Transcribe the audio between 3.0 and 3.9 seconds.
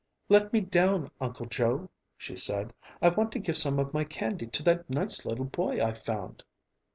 "I want to give some